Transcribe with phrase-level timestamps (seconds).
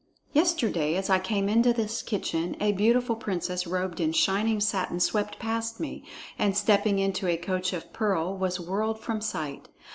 [0.33, 5.37] Yesterday, as I came into this kitchen, a beautiful princess robed in shining satin swept
[5.37, 6.03] past me,
[6.39, 9.67] and stepping into a coach of pearl was whirled from sight.